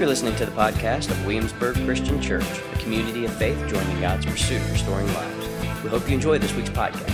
[0.00, 4.24] You're listening to the podcast of Williamsburg Christian Church, a community of faith joining God's
[4.24, 5.46] pursuit of restoring lives.
[5.84, 7.06] We hope you enjoy this week's podcast.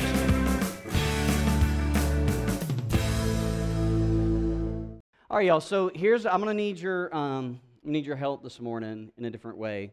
[5.28, 5.60] All right, y'all.
[5.60, 9.58] So here's I'm gonna need your um, need your help this morning in a different
[9.58, 9.90] way.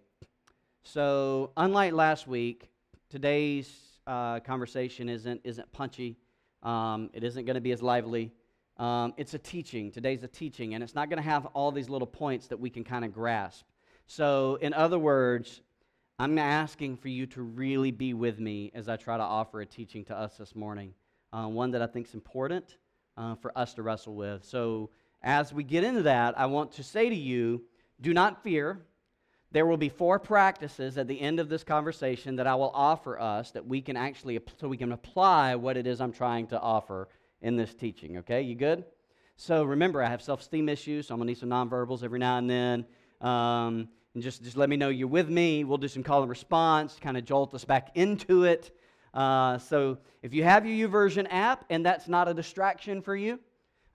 [0.84, 2.70] So unlike last week,
[3.10, 3.75] today's
[4.05, 6.20] uh, conversation isn't isn't punchy.
[6.62, 8.32] Um, it isn't going to be as lively.
[8.78, 9.92] Um, it's a teaching.
[9.92, 12.70] Today's a teaching, and it's not going to have all these little points that we
[12.70, 13.66] can kind of grasp.
[14.08, 15.62] So, in other words,
[16.18, 19.66] I'm asking for you to really be with me as I try to offer a
[19.66, 20.94] teaching to us this morning,
[21.31, 22.78] uh, one that I think is important
[23.16, 24.44] uh, for us to wrestle with.
[24.44, 24.90] So,
[25.22, 27.64] as we get into that, I want to say to you
[28.02, 28.81] do not fear.
[29.52, 33.20] There will be four practices at the end of this conversation that I will offer
[33.20, 36.59] us that we can actually, so we can apply what it is I'm trying to
[36.59, 37.08] offer
[37.43, 38.41] in this teaching, okay?
[38.41, 38.85] You good?
[39.35, 42.19] So remember, I have self esteem issues, so I'm going to need some nonverbals every
[42.19, 42.85] now and then.
[43.21, 45.63] Um, and just, just let me know you're with me.
[45.63, 48.75] We'll do some call and response, kind of jolt us back into it.
[49.13, 53.39] Uh, so if you have your YouVersion app and that's not a distraction for you,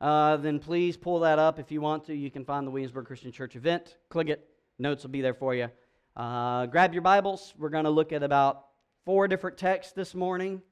[0.01, 2.15] uh, then please pull that up if you want to.
[2.15, 3.97] You can find the Williamsburg Christian Church event.
[4.11, 4.49] Click it.
[4.79, 5.69] Notes will be there for you.
[6.17, 7.55] Uh, grab your Bibles.
[7.59, 8.67] We're going to look at about
[9.05, 10.63] four different texts this morning.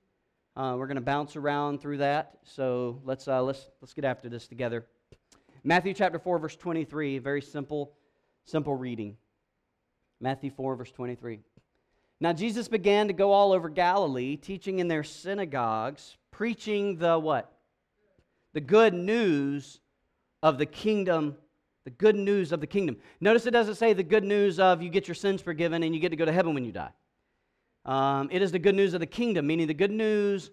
[0.57, 2.39] Uh, we're going to bounce around through that.
[2.45, 4.87] So let's, uh, let's, let's get after this together.
[5.63, 7.93] Matthew chapter 4, verse 23, very simple,
[8.47, 9.19] simple reading.
[10.19, 11.41] Matthew 4, verse 23.
[12.21, 17.53] Now Jesus began to go all over Galilee, teaching in their synagogues, preaching the what?
[18.55, 19.81] The good news
[20.43, 21.37] of the kingdom,
[21.85, 22.97] the good news of the kingdom.
[23.21, 26.01] Notice it doesn't say the good news of you get your sins forgiven and you
[26.01, 26.93] get to go to heaven when you die.
[27.87, 30.51] Um, it is the good news of the kingdom, meaning the good news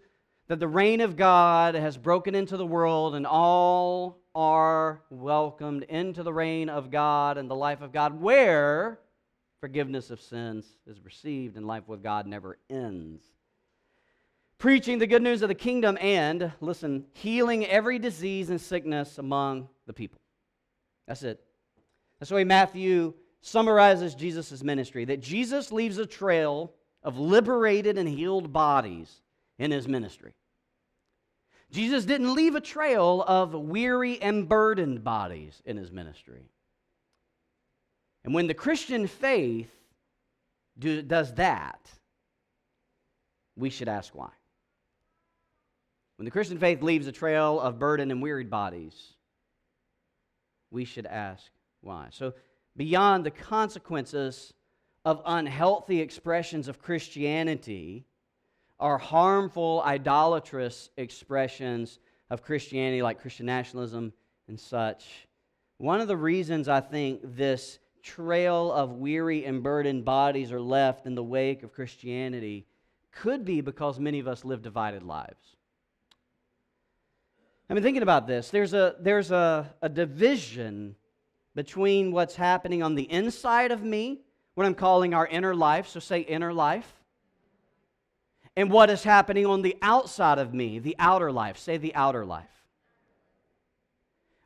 [0.48, 6.22] that the reign of God has broken into the world and all are welcomed into
[6.22, 9.00] the reign of God and the life of God, where
[9.62, 13.24] forgiveness of sins is received and life with God never ends.
[14.60, 19.70] Preaching the good news of the kingdom and, listen, healing every disease and sickness among
[19.88, 20.22] the people.
[21.08, 21.44] That's it.
[22.20, 26.72] That's the way Matthew summarizes Jesus' ministry that Jesus leaves a trail
[27.04, 29.22] of liberated and healed bodies
[29.60, 30.34] in his ministry.
[31.72, 36.50] Jesus didn't leave a trail of weary and burdened bodies in his ministry.
[38.24, 39.72] And when the Christian faith
[40.78, 41.90] do, does that,
[43.56, 44.30] we should ask why.
[46.18, 49.14] When the Christian faith leaves a trail of burdened and wearied bodies,
[50.72, 52.08] we should ask why.
[52.12, 52.34] So,
[52.78, 54.54] beyond the consequences
[55.06, 58.06] of unhealthy expressions of Christianity
[58.80, 62.00] are harmful, idolatrous expressions
[62.30, 64.14] of Christianity, like Christian nationalism
[64.48, 65.28] and such.
[65.78, 71.06] One of the reasons I think this trail of weary and burdened bodies are left
[71.06, 72.66] in the wake of Christianity
[73.12, 75.56] could be because many of us live divided lives.
[77.70, 80.96] I mean, thinking about this, there's a, there's a, a division
[81.56, 84.23] between what's happening on the inside of me
[84.56, 86.92] what I'm calling our inner life, so say inner life,
[88.56, 92.26] and what is happening on the outside of me, the outer life, say the outer
[92.26, 92.46] life.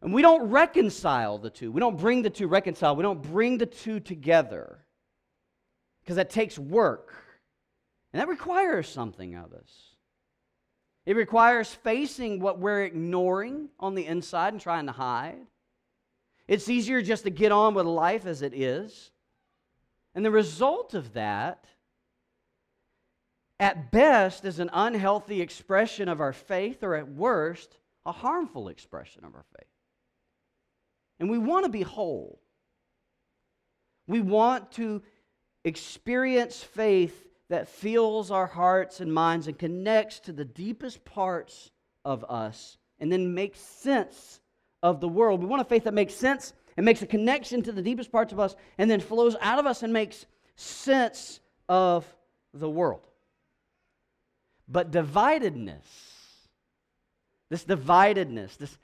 [0.01, 1.71] And we don't reconcile the two.
[1.71, 2.95] We don't bring the two reconcile.
[2.95, 4.79] We don't bring the two together
[6.01, 7.13] because that takes work.
[8.13, 9.69] And that requires something of us.
[11.05, 15.39] It requires facing what we're ignoring on the inside and trying to hide.
[16.47, 19.11] It's easier just to get on with life as it is.
[20.17, 21.65] And the result of that,
[23.59, 29.23] at best, is an unhealthy expression of our faith, or at worst, a harmful expression
[29.23, 29.69] of our faith.
[31.19, 32.41] And we want to be whole.
[34.07, 35.03] We want to
[35.63, 41.69] experience faith that fills our hearts and minds and connects to the deepest parts
[42.03, 44.41] of us and then makes sense
[44.81, 45.41] of the world.
[45.41, 48.31] We want a faith that makes sense and makes a connection to the deepest parts
[48.31, 50.25] of us and then flows out of us and makes
[50.55, 52.05] sense of
[52.53, 53.07] the world.
[54.67, 55.85] But dividedness,
[57.49, 58.77] this dividedness, this,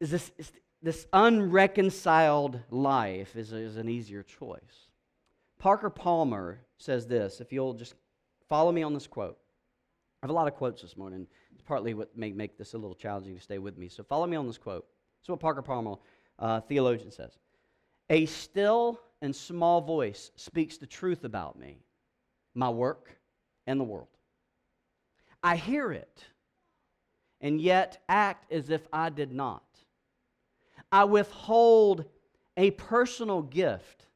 [0.00, 4.90] is this, is this unreconciled life is, is an easier choice.
[5.58, 7.94] Parker Palmer says this, if you'll just
[8.48, 9.38] follow me on this quote.
[10.22, 11.26] I have a lot of quotes this morning.
[11.52, 13.88] It's partly what may make this a little challenging to stay with me.
[13.88, 14.86] So follow me on this quote.
[15.22, 15.96] Is what Parker Palmer
[16.38, 17.38] uh, theologian says
[18.10, 21.78] A still and small voice speaks the truth about me,
[22.54, 23.16] my work,
[23.66, 24.08] and the world.
[25.42, 26.24] I hear it,
[27.40, 29.64] and yet act as if I did not.
[30.90, 32.04] I withhold
[32.56, 34.06] a personal gift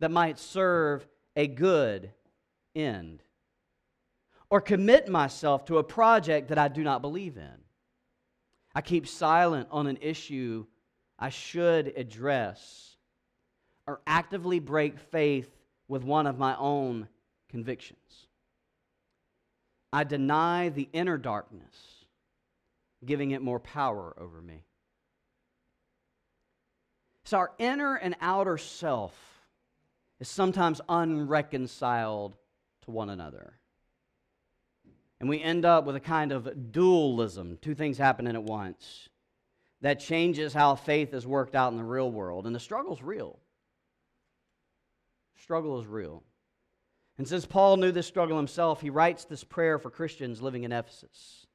[0.00, 1.06] that might serve
[1.36, 2.10] a good
[2.74, 3.22] end,
[4.50, 7.64] or commit myself to a project that I do not believe in.
[8.74, 10.66] I keep silent on an issue
[11.24, 12.98] I should address,
[13.86, 15.48] or actively break faith
[15.88, 17.08] with one of my own
[17.48, 18.26] convictions.
[19.90, 22.04] I deny the inner darkness,
[23.06, 24.64] giving it more power over me.
[27.24, 29.18] So, our inner and outer self
[30.20, 32.36] is sometimes unreconciled
[32.82, 33.54] to one another.
[35.20, 39.08] And we end up with a kind of dualism, two things happening at once,
[39.84, 42.46] that changes how faith is worked out in the real world.
[42.46, 43.38] And the struggle's real.
[45.36, 46.22] Struggle is real.
[47.18, 50.72] And since Paul knew this struggle himself, he writes this prayer for Christians living in
[50.72, 51.46] Ephesus.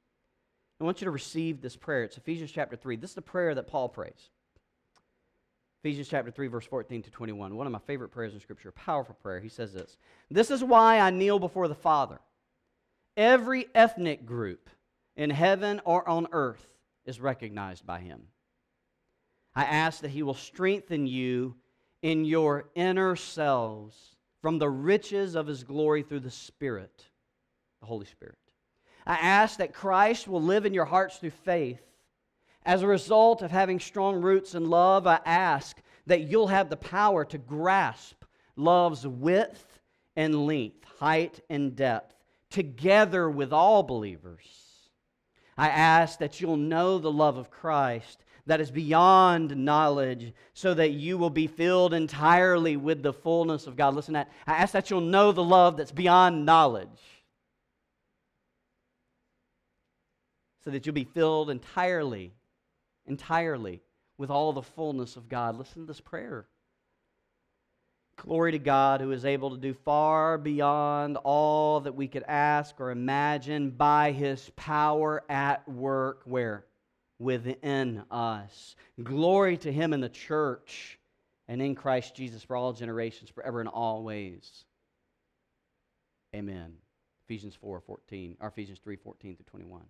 [0.79, 2.03] I want you to receive this prayer.
[2.03, 2.97] It's Ephesians chapter 3.
[2.97, 4.29] This is the prayer that Paul prays.
[5.83, 7.55] Ephesians chapter 3, verse 14 to 21.
[7.55, 9.39] One of my favorite prayers in Scripture, a powerful prayer.
[9.39, 9.97] He says this
[10.29, 12.19] This is why I kneel before the Father.
[13.17, 14.69] Every ethnic group
[15.15, 16.78] in heaven or on earth
[17.09, 18.21] is recognized by him.
[19.55, 21.55] I ask that he will strengthen you
[22.01, 27.07] in your inner selves from the riches of his glory through the Spirit,
[27.81, 28.37] the Holy Spirit.
[29.05, 31.81] I ask that Christ will live in your hearts through faith.
[32.63, 36.77] As a result of having strong roots in love, I ask that you'll have the
[36.77, 38.23] power to grasp
[38.55, 39.79] love's width
[40.15, 42.15] and length, height and depth,
[42.49, 44.68] together with all believers.
[45.59, 50.91] I ask that you'll know the love of Christ that is beyond knowledge, so that
[50.91, 53.93] you will be filled entirely with the fullness of God.
[53.93, 54.31] Listen to that.
[54.47, 56.87] I ask that you'll know the love that's beyond knowledge,
[60.63, 62.31] so that you'll be filled entirely,
[63.05, 63.81] entirely
[64.17, 65.57] with all the fullness of God.
[65.57, 66.47] Listen to this prayer.
[68.23, 72.79] Glory to God who is able to do far beyond all that we could ask
[72.79, 76.21] or imagine by his power at work.
[76.25, 76.65] Where?
[77.19, 78.75] within us.
[79.03, 80.97] Glory to him in the church
[81.47, 84.65] and in Christ Jesus for all generations, forever and always.
[86.33, 86.73] Amen.
[87.25, 89.81] Ephesians 4 14, or Ephesians 3 14 through 21.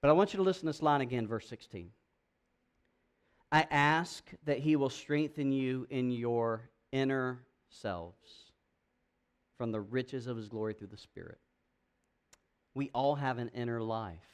[0.00, 1.90] But I want you to listen to this line again, verse 16.
[3.52, 8.52] I ask that he will strengthen you in your inner selves
[9.58, 11.38] from the riches of his glory through the Spirit.
[12.74, 14.32] We all have an inner life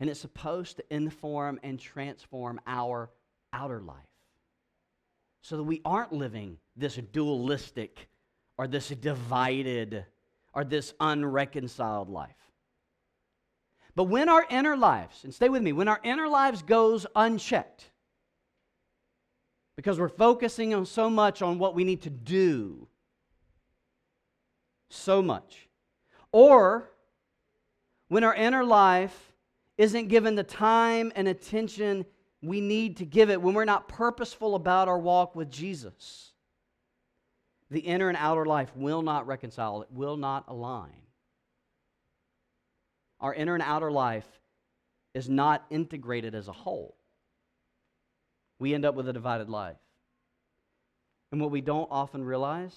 [0.00, 3.10] and it's supposed to inform and transform our
[3.52, 3.96] outer life
[5.42, 8.08] so that we aren't living this dualistic
[8.56, 10.06] or this divided
[10.54, 12.34] or this unreconciled life.
[13.94, 17.89] But when our inner lives, and stay with me, when our inner lives goes unchecked,
[19.80, 22.86] because we're focusing on so much on what we need to do,
[24.90, 25.70] so much,
[26.32, 26.90] or
[28.08, 29.32] when our inner life
[29.78, 32.04] isn't given the time and attention
[32.42, 36.32] we need to give it when we're not purposeful about our walk with Jesus.
[37.70, 40.92] The inner and outer life will not reconcile, it will not align.
[43.18, 44.28] Our inner and outer life
[45.14, 46.99] is not integrated as a whole.
[48.60, 49.78] We end up with a divided life.
[51.32, 52.74] And what we don't often realize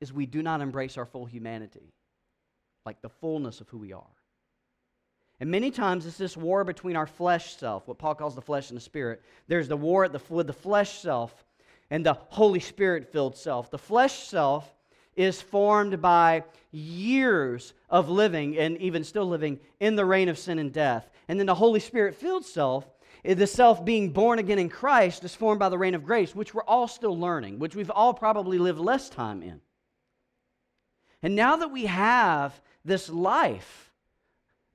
[0.00, 1.92] is we do not embrace our full humanity,
[2.86, 4.02] like the fullness of who we are.
[5.40, 8.70] And many times it's this war between our flesh self, what Paul calls the flesh
[8.70, 9.22] and the spirit.
[9.48, 11.44] There's the war with the flesh self
[11.90, 13.70] and the Holy Spirit filled self.
[13.70, 14.70] The flesh self
[15.16, 20.58] is formed by years of living and even still living in the reign of sin
[20.58, 21.08] and death.
[21.28, 22.88] And then the Holy Spirit filled self,
[23.24, 26.52] the self being born again in Christ, is formed by the reign of grace, which
[26.52, 29.60] we're all still learning, which we've all probably lived less time in.
[31.22, 33.93] And now that we have this life,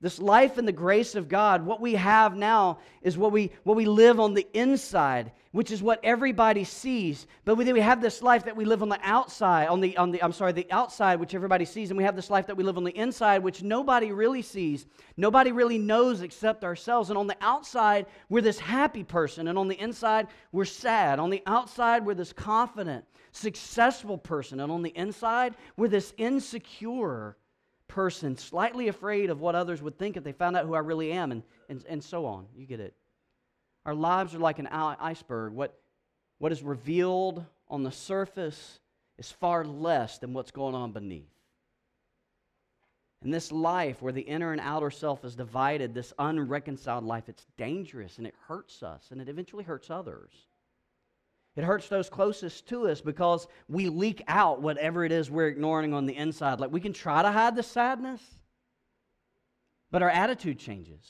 [0.01, 3.75] this life in the grace of God, what we have now is what we, what
[3.75, 7.27] we live on the inside, which is what everybody sees.
[7.43, 10.11] But we, we have this life that we live on the outside, on the, on
[10.11, 12.63] the, I'm sorry, the outside, which everybody sees, and we have this life that we
[12.63, 14.85] live on the inside, which nobody really sees.
[15.17, 17.09] Nobody really knows except ourselves.
[17.09, 21.19] And on the outside, we're this happy person, and on the inside, we're sad.
[21.19, 23.03] On the outside, we're this confident,
[23.33, 27.35] successful person, and on the inside, we're this insecure
[27.89, 31.11] person, slightly afraid of what others would think if they found out who I really
[31.11, 32.45] am, and, and, and so on.
[32.55, 32.93] You get it.
[33.85, 35.51] Our lives are like an iceberg.
[35.51, 35.77] What,
[36.37, 38.79] what is revealed on the surface
[39.17, 41.27] is far less than what's going on beneath.
[43.21, 47.45] And this life where the inner and outer self is divided, this unreconciled life, it's
[47.57, 50.31] dangerous and it hurts us and it eventually hurts others.
[51.59, 55.93] It hurts those closest to us because we leak out whatever it is we're ignoring
[55.93, 56.61] on the inside.
[56.61, 58.21] Like we can try to hide the sadness,
[59.91, 61.05] but our attitude changes.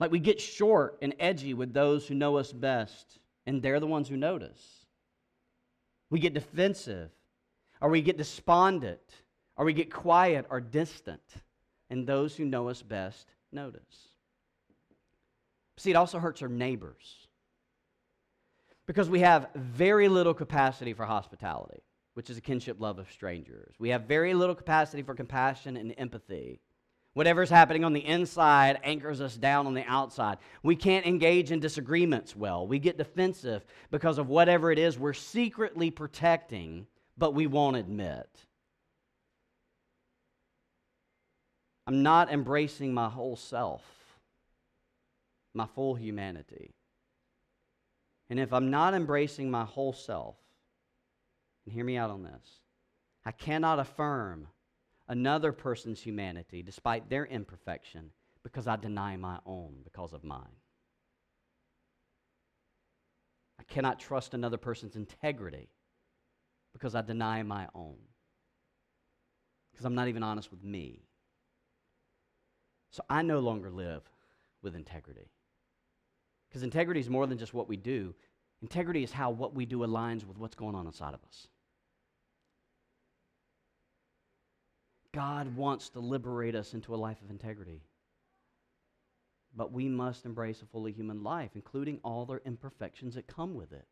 [0.00, 3.86] Like we get short and edgy with those who know us best, and they're the
[3.86, 4.86] ones who notice.
[6.08, 7.10] We get defensive,
[7.78, 9.22] or we get despondent,
[9.54, 11.20] or we get quiet or distant,
[11.90, 14.08] and those who know us best notice.
[15.76, 17.21] See, it also hurts our neighbors
[18.86, 21.82] because we have very little capacity for hospitality,
[22.14, 23.74] which is a kinship love of strangers.
[23.78, 26.60] We have very little capacity for compassion and empathy.
[27.14, 30.38] Whatever's happening on the inside anchors us down on the outside.
[30.62, 32.66] We can't engage in disagreements well.
[32.66, 36.86] We get defensive because of whatever it is we're secretly protecting,
[37.18, 38.28] but we won't admit.
[41.86, 43.82] I'm not embracing my whole self,
[45.52, 46.74] my full humanity.
[48.32, 50.36] And if I'm not embracing my whole self,
[51.66, 52.60] and hear me out on this,
[53.26, 54.48] I cannot affirm
[55.06, 58.10] another person's humanity despite their imperfection
[58.42, 60.56] because I deny my own because of mine.
[63.60, 65.68] I cannot trust another person's integrity
[66.72, 67.98] because I deny my own.
[69.72, 71.02] Because I'm not even honest with me.
[72.92, 74.04] So I no longer live
[74.62, 75.28] with integrity.
[76.52, 78.14] Because integrity is more than just what we do,
[78.60, 81.48] integrity is how what we do aligns with what's going on inside of us.
[85.14, 87.80] God wants to liberate us into a life of integrity.
[89.56, 93.72] But we must embrace a fully human life, including all the imperfections that come with
[93.72, 93.86] it.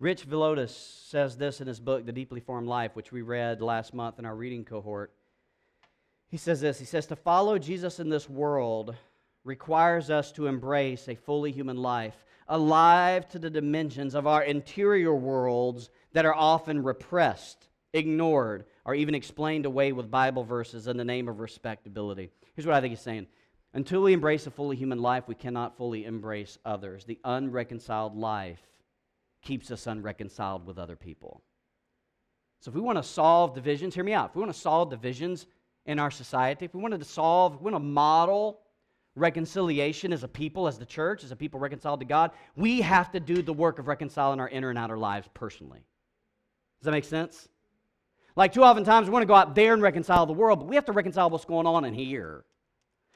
[0.00, 3.94] Rich Villodas says this in his book, The Deeply Formed Life, which we read last
[3.94, 5.12] month in our reading cohort.
[6.28, 8.96] He says this He says, To follow Jesus in this world
[9.44, 15.14] requires us to embrace a fully human life, alive to the dimensions of our interior
[15.14, 21.04] worlds that are often repressed, ignored, or even explained away with Bible verses in the
[21.04, 22.30] name of respectability.
[22.54, 23.26] Here's what I think he's saying.
[23.74, 27.04] Until we embrace a fully human life, we cannot fully embrace others.
[27.04, 28.62] The unreconciled life
[29.42, 31.42] keeps us unreconciled with other people.
[32.60, 34.30] So, if we want to solve divisions, hear me out.
[34.30, 35.46] If we want to solve divisions
[35.84, 38.60] in our society, if we wanted to solve, if we want to model
[39.16, 43.12] reconciliation as a people, as the church, as a people reconciled to God, we have
[43.12, 45.80] to do the work of reconciling our inner and outer lives personally.
[46.80, 47.48] Does that make sense?
[48.36, 50.68] Like, too often times we want to go out there and reconcile the world, but
[50.68, 52.44] we have to reconcile what's going on in here.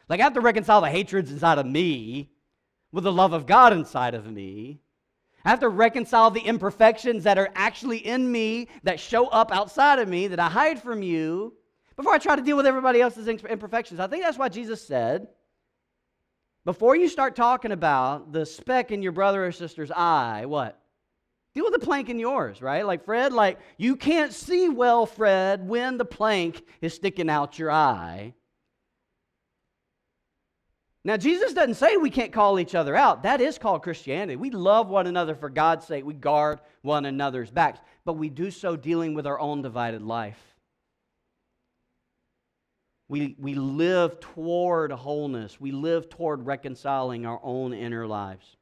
[0.09, 2.31] Like, I have to reconcile the hatreds inside of me
[2.93, 4.81] with the love of God inside of me.
[5.45, 9.99] I have to reconcile the imperfections that are actually in me, that show up outside
[9.99, 11.55] of me, that I hide from you,
[11.97, 13.99] before I try to deal with everybody else's imperfections.
[13.99, 15.29] I think that's why Jesus said,
[16.69, 20.79] before you start talking about the speck in your brother or sister's eye, what?
[21.55, 22.85] Deal with the plank in yours, right?
[22.85, 27.71] Like Fred, like you can't see well, Fred, when the plank is sticking out your
[27.71, 28.35] eye.
[31.07, 33.23] Now, Jesus doesn't say we can't call each other out.
[33.23, 34.37] That is called Christianity.
[34.37, 36.05] We love one another for God's sake.
[36.05, 40.48] We guard one another's backs, but we do so dealing with our own divided life.
[43.09, 45.61] We, we live toward wholeness.
[45.61, 48.57] We live toward reconciling our own inner lives.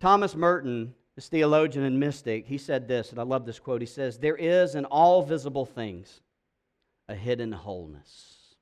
[0.00, 3.80] Thomas Merton, this theologian and mystic, he said this, and I love this quote.
[3.80, 6.20] He says, There is in all visible things
[7.08, 8.54] a hidden wholeness.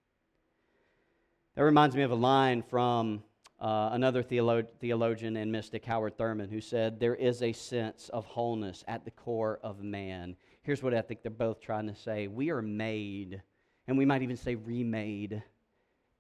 [1.55, 3.23] That reminds me of a line from
[3.61, 8.25] uh, another theolo- theologian and mystic, Howard Thurman, who said, There is a sense of
[8.25, 10.35] wholeness at the core of man.
[10.63, 13.43] Here's what I think they're both trying to say We are made
[13.89, 15.43] and we might even say remade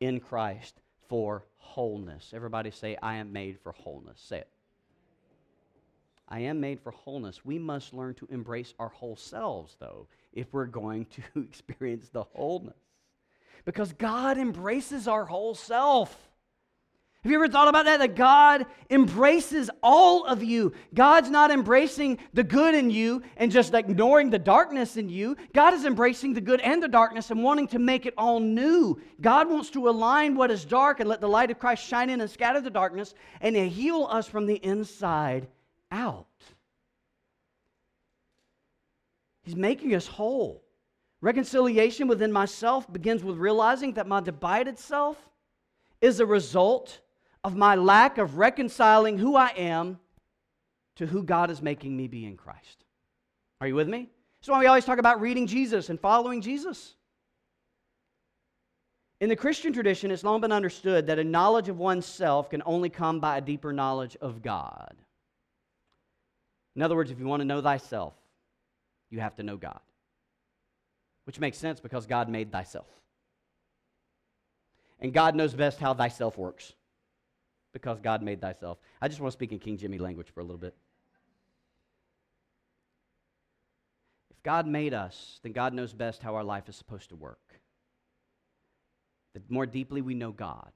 [0.00, 2.32] in Christ for wholeness.
[2.34, 4.18] Everybody say, I am made for wholeness.
[4.20, 4.48] Say it.
[6.28, 7.44] I am made for wholeness.
[7.44, 12.24] We must learn to embrace our whole selves, though, if we're going to experience the
[12.24, 12.76] wholeness.
[13.64, 16.30] Because God embraces our whole self.
[17.24, 17.98] Have you ever thought about that?
[17.98, 20.72] That God embraces all of you.
[20.94, 25.36] God's not embracing the good in you and just ignoring the darkness in you.
[25.52, 29.00] God is embracing the good and the darkness and wanting to make it all new.
[29.20, 32.20] God wants to align what is dark and let the light of Christ shine in
[32.20, 35.48] and scatter the darkness and heal us from the inside
[35.90, 36.26] out.
[39.42, 40.62] He's making us whole.
[41.20, 45.16] Reconciliation within myself begins with realizing that my divided self
[46.00, 47.00] is a result
[47.48, 49.98] of my lack of reconciling who I am
[50.96, 52.84] to who God is making me be in Christ.
[53.62, 54.10] Are you with me?
[54.38, 56.94] That's why we always talk about reading Jesus and following Jesus.
[59.22, 62.90] In the Christian tradition, it's long been understood that a knowledge of oneself can only
[62.90, 64.94] come by a deeper knowledge of God.
[66.76, 68.12] In other words, if you want to know thyself,
[69.10, 69.80] you have to know God.
[71.24, 72.88] Which makes sense because God made thyself.
[75.00, 76.74] And God knows best how thyself works
[77.80, 78.78] because God made thyself.
[79.00, 80.74] I just want to speak in King Jimmy language for a little bit.
[84.30, 87.60] If God made us, then God knows best how our life is supposed to work.
[89.34, 90.72] The more deeply we know God,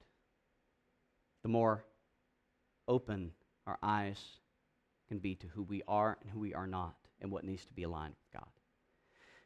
[1.42, 1.84] the more
[2.86, 3.32] open
[3.66, 4.20] our eyes
[5.08, 7.72] can be to who we are and who we are not and what needs to
[7.72, 8.50] be aligned with God.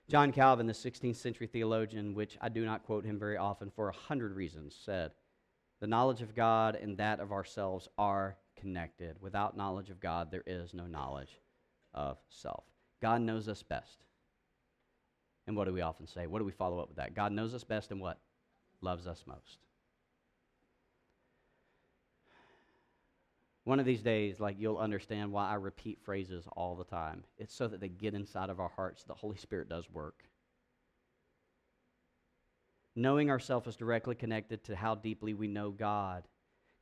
[0.08, 3.88] John Calvin, the 16th century theologian, which I do not quote him very often for
[3.88, 5.10] a hundred reasons, said,
[5.86, 9.18] The knowledge of God and that of ourselves are connected.
[9.20, 11.38] Without knowledge of God, there is no knowledge
[11.94, 12.64] of self.
[13.00, 14.02] God knows us best.
[15.46, 16.26] And what do we often say?
[16.26, 17.14] What do we follow up with that?
[17.14, 18.18] God knows us best and what?
[18.80, 19.58] Loves us most.
[23.62, 27.22] One of these days, like you'll understand why I repeat phrases all the time.
[27.38, 29.04] It's so that they get inside of our hearts.
[29.04, 30.24] The Holy Spirit does work.
[32.96, 36.24] Knowing ourselves is directly connected to how deeply we know God.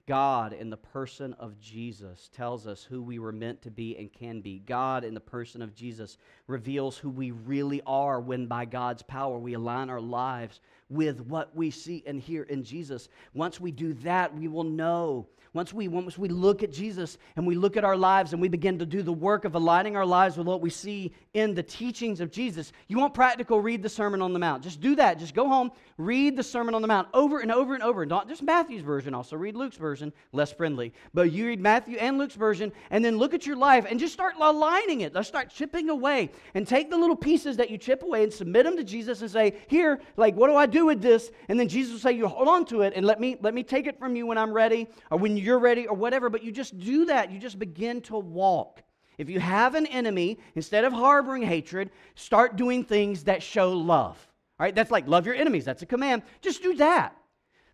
[0.06, 4.12] God, in the person of Jesus, tells us who we were meant to be and
[4.12, 4.58] can be.
[4.58, 9.38] God, in the person of Jesus, reveals who we really are when, by God's power,
[9.38, 13.08] we align our lives with what we see and hear in Jesus.
[13.32, 17.46] Once we do that, we will know once we, once we look at Jesus and
[17.46, 20.04] we look at our lives and we begin to do the work of aligning our
[20.04, 23.88] lives with what we see in the teachings of Jesus, you want practical, read the
[23.88, 24.64] Sermon on the Mount.
[24.64, 25.20] Just do that.
[25.20, 28.04] Just go home, read the Sermon on the Mount over and over and over.
[28.04, 30.92] Not just Matthew's version, also read Luke's version, less friendly.
[31.14, 34.12] But you read Matthew and Luke's version and then look at your life and just
[34.12, 35.14] start aligning it.
[35.14, 38.64] Let's start chipping away and take the little pieces that you chip away and submit
[38.64, 41.30] them to Jesus and say, Here, like, what do I do with this?
[41.48, 43.62] And then Jesus will say, You hold on to it and let me let me
[43.62, 46.42] take it from you when I'm ready or when you you're ready or whatever, but
[46.42, 47.30] you just do that.
[47.30, 48.82] You just begin to walk.
[49.18, 54.16] If you have an enemy, instead of harboring hatred, start doing things that show love.
[54.58, 55.64] All right, that's like love your enemies.
[55.64, 56.22] That's a command.
[56.40, 57.16] Just do that.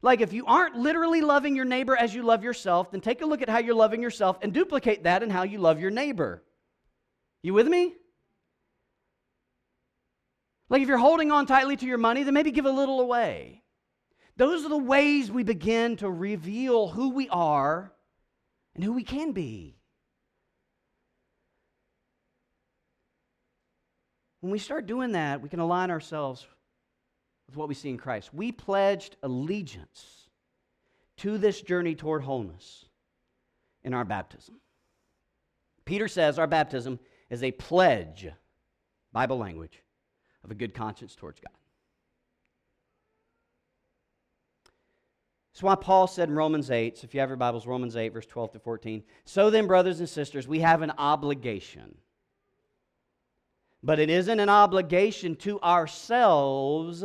[0.02, 3.26] Like if you aren't literally loving your neighbor as you love yourself, then take a
[3.26, 6.42] look at how you're loving yourself and duplicate that in how you love your neighbor.
[7.42, 7.94] You with me?
[10.70, 13.62] Like if you're holding on tightly to your money, then maybe give a little away.
[14.36, 17.92] Those are the ways we begin to reveal who we are
[18.74, 19.76] and who we can be.
[24.40, 26.46] When we start doing that, we can align ourselves
[27.46, 28.32] with what we see in Christ.
[28.32, 30.28] We pledged allegiance
[31.18, 32.86] to this journey toward wholeness
[33.82, 34.60] in our baptism.
[35.84, 38.28] Peter says our baptism is a pledge,
[39.12, 39.82] Bible language,
[40.44, 41.52] of a good conscience towards God.
[45.52, 48.14] That's why Paul said in Romans 8, so if you have your Bibles, Romans 8,
[48.14, 49.02] verse 12 to 14.
[49.24, 51.96] So then, brothers and sisters, we have an obligation.
[53.82, 57.04] But it isn't an obligation to ourselves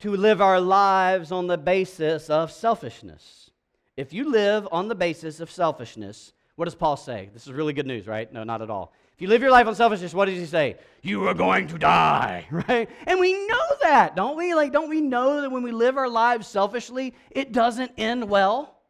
[0.00, 3.50] to live our lives on the basis of selfishness.
[3.96, 7.30] If you live on the basis of selfishness, what does Paul say?
[7.32, 8.32] This is really good news, right?
[8.32, 8.92] No, not at all.
[9.14, 10.76] If you live your life on selfishness, what does he say?
[11.02, 12.88] You are going to die, right?
[13.06, 14.54] And we know that, don't we?
[14.54, 18.80] Like, don't we know that when we live our lives selfishly, it doesn't end well?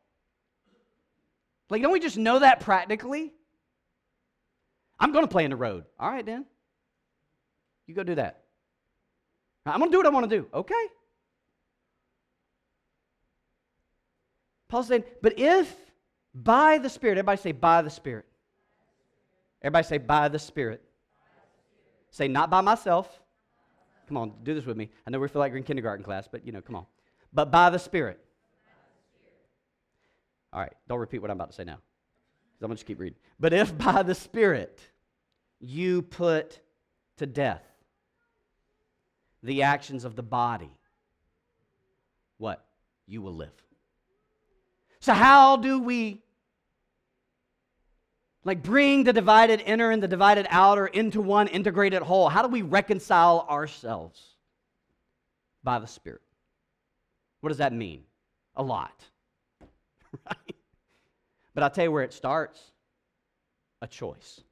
[1.69, 3.33] Like, don't we just know that practically?
[4.99, 5.85] I'm going to play in the road.
[6.01, 6.47] All right, then.
[7.87, 8.45] You go do that.
[9.67, 10.47] I'm going to do what I want to do.
[10.55, 10.87] Okay.
[14.69, 15.75] Paul said, but if
[16.35, 18.25] by the Spirit, everybody say, by the Spirit.
[19.65, 20.83] Everybody say, by the Spirit.
[22.11, 23.19] Say, not by myself.
[24.07, 24.91] Come on, do this with me.
[25.07, 26.85] I know we feel like we're in kindergarten class, but you know, come on.
[27.33, 28.21] But by the Spirit.
[30.53, 31.79] All right, don't repeat what I'm about to say now.
[32.63, 33.19] I'm going to just keep reading.
[33.41, 34.81] But if by the Spirit
[35.61, 36.61] you put
[37.17, 37.65] to death
[39.43, 40.71] the actions of the body,
[42.37, 42.65] what?
[43.07, 43.53] You will live.
[45.01, 46.24] So, how do we
[48.45, 52.29] like bring the divided inner and the divided outer into one integrated whole.
[52.29, 54.23] How do we reconcile ourselves?
[55.63, 56.21] By the Spirit.
[57.41, 58.03] What does that mean?
[58.57, 59.03] A lot.
[60.27, 60.57] right?
[61.55, 62.61] But I'll tell you where it starts
[63.81, 64.43] a choice.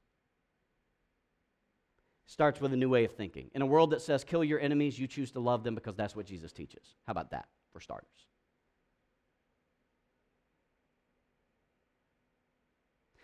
[2.26, 3.50] It starts with a new way of thinking.
[3.54, 6.16] In a world that says kill your enemies, you choose to love them because that's
[6.16, 6.94] what Jesus teaches.
[7.06, 8.08] How about that, for starters?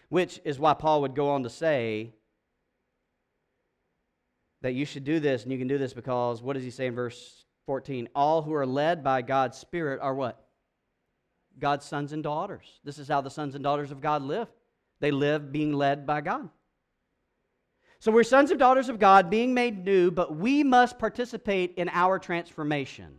[0.09, 2.15] Which is why Paul would go on to say,
[4.63, 6.87] that you should do this, and you can do this because what does he say
[6.87, 8.09] in verse 14?
[8.15, 10.45] All who are led by God's Spirit are what?
[11.59, 12.81] God's sons and daughters.
[12.85, 14.49] This is how the sons and daughters of God live.
[15.01, 16.49] They live being led by God.
[18.01, 21.89] So we're sons and daughters of God, being made new, but we must participate in
[21.89, 23.13] our transformation.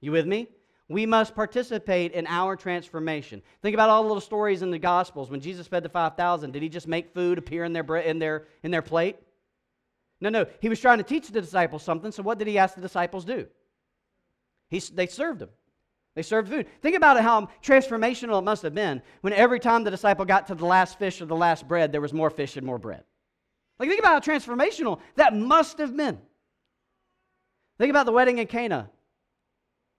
[0.00, 0.48] You with me?
[0.88, 3.42] We must participate in our transformation.
[3.60, 5.30] Think about all the little stories in the Gospels.
[5.30, 8.46] When Jesus fed the 5,000, did he just make food appear in their, in, their,
[8.62, 9.16] in their plate?
[10.20, 10.46] No, no.
[10.60, 13.26] He was trying to teach the disciples something, so what did he ask the disciples
[13.26, 13.46] do?
[14.68, 15.50] He, they served him.
[16.14, 16.66] They served food.
[16.80, 20.54] Think about how transformational it must have been when every time the disciple got to
[20.54, 23.04] the last fish or the last bread, there was more fish and more bread.
[23.78, 26.18] Like, think about how transformational that must have been.
[27.76, 28.90] Think about the wedding in Cana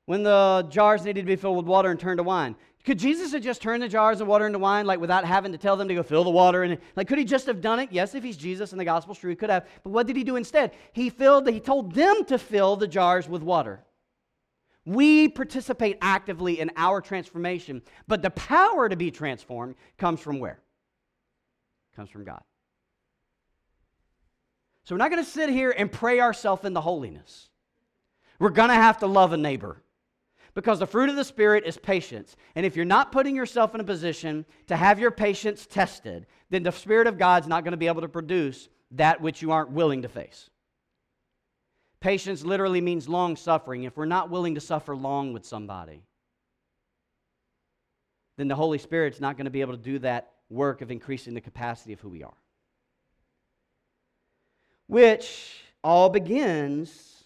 [0.09, 2.55] when the jars needed to be filled with water and turned to wine.
[2.83, 5.57] Could Jesus have just turned the jars of water into wine, like without having to
[5.59, 6.63] tell them to go fill the water?
[6.63, 7.89] And like, could he just have done it?
[7.91, 9.67] Yes, if he's Jesus and the gospel's true, he could have.
[9.83, 10.71] But what did he do instead?
[10.93, 11.47] He filled.
[11.47, 13.83] He told them to fill the jars with water.
[14.83, 20.59] We participate actively in our transformation, but the power to be transformed comes from where?
[21.95, 22.41] Comes from God.
[24.85, 27.49] So we're not going to sit here and pray ourselves into holiness.
[28.39, 29.83] We're going to have to love a neighbor
[30.53, 32.35] because the fruit of the Spirit is patience.
[32.55, 36.63] And if you're not putting yourself in a position to have your patience tested, then
[36.63, 39.71] the Spirit of God's not going to be able to produce that which you aren't
[39.71, 40.49] willing to face.
[41.99, 43.83] Patience literally means long suffering.
[43.83, 46.03] If we're not willing to suffer long with somebody,
[48.37, 51.33] then the Holy Spirit's not going to be able to do that work of increasing
[51.33, 52.33] the capacity of who we are
[54.89, 57.18] which all begins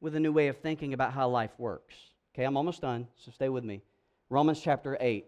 [0.00, 1.94] with a new way of thinking about how life works.
[2.34, 3.82] Okay, I'm almost done, so stay with me.
[4.28, 5.26] Romans chapter 8.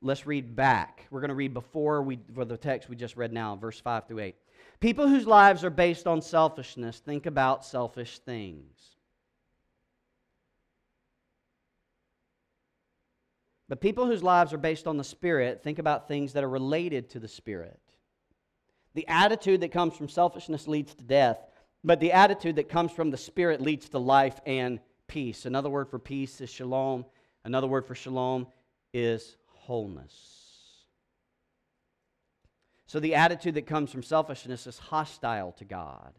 [0.00, 1.06] Let's read back.
[1.10, 4.06] We're going to read before we for the text we just read now, verse 5
[4.06, 4.34] through 8.
[4.80, 8.96] People whose lives are based on selfishness think about selfish things.
[13.68, 17.08] But people whose lives are based on the Spirit think about things that are related
[17.10, 17.80] to the Spirit.
[18.94, 21.38] The attitude that comes from selfishness leads to death,
[21.84, 25.46] but the attitude that comes from the Spirit leads to life and peace.
[25.46, 27.04] Another word for peace is shalom.
[27.44, 28.46] Another word for shalom
[28.94, 30.42] is wholeness.
[32.86, 36.12] So the attitude that comes from selfishness is hostile to God.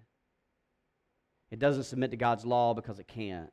[1.51, 3.51] It doesn't submit to God's law because it can't.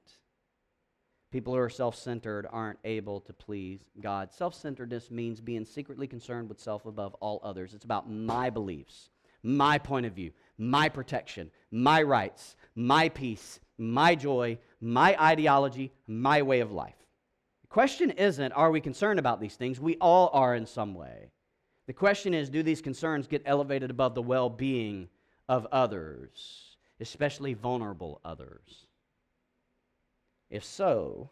[1.30, 4.32] People who are self centered aren't able to please God.
[4.32, 7.74] Self centeredness means being secretly concerned with self above all others.
[7.74, 9.10] It's about my beliefs,
[9.42, 16.42] my point of view, my protection, my rights, my peace, my joy, my ideology, my
[16.42, 16.94] way of life.
[17.62, 19.80] The question isn't, are we concerned about these things?
[19.80, 21.30] We all are in some way.
[21.86, 25.08] The question is, do these concerns get elevated above the well being
[25.48, 28.86] of others, especially vulnerable others?
[30.50, 31.30] If so,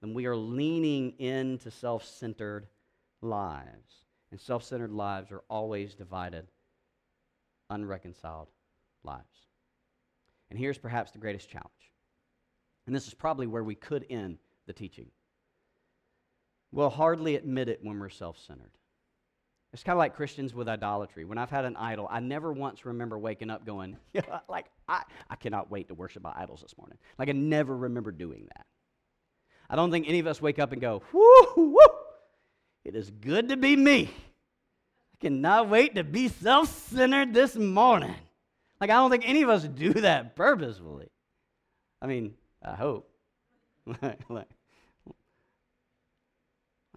[0.00, 2.68] then we are leaning into self centered
[3.20, 4.04] lives.
[4.30, 6.46] And self centered lives are always divided,
[7.72, 8.48] unreconciled
[9.04, 9.46] lives.
[10.50, 11.70] And here's perhaps the greatest challenge.
[12.86, 15.06] And this is probably where we could end the teaching.
[16.72, 18.72] We'll hardly admit it when we're self centered.
[19.72, 21.24] It's kind of like Christians with idolatry.
[21.24, 23.96] When I've had an idol, I never once remember waking up going,
[24.48, 26.98] like, I, I cannot wait to worship my idols this morning.
[27.18, 28.66] Like, I never remember doing that.
[29.70, 31.78] I don't think any of us wake up and go, whoo, whoo,
[32.84, 34.10] it is good to be me.
[35.22, 38.14] Cannot wait to be self centered this morning.
[38.80, 41.08] Like, I don't think any of us do that purposefully.
[42.00, 43.08] I mean, I hope.
[44.02, 44.48] like, like,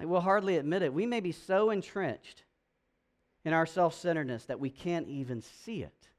[0.01, 0.91] we'll hardly admit it.
[0.91, 2.43] We may be so entrenched
[3.43, 6.09] in our self centeredness that we can't even see it.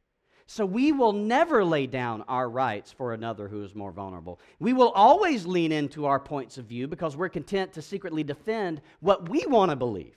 [0.47, 4.39] So we will never lay down our rights for another who is more vulnerable.
[4.61, 8.81] We will always lean into our points of view because we're content to secretly defend
[9.01, 10.15] what we want to believe,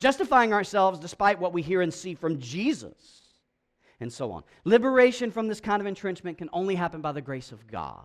[0.00, 3.22] justifying ourselves despite what we hear and see from Jesus,
[4.00, 4.42] and so on.
[4.64, 8.04] Liberation from this kind of entrenchment can only happen by the grace of God